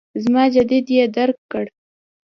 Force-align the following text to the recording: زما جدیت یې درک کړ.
زما 0.23 0.43
جدیت 0.53 0.87
یې 0.95 1.05
درک 1.15 1.37
کړ. 1.51 1.65